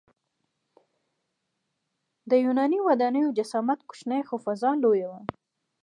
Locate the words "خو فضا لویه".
4.27-5.07